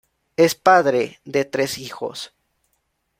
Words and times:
Es 0.35 0.55
padre 0.55 1.19
de 1.25 1.45
tres 1.45 1.77
hijos. 1.77 2.33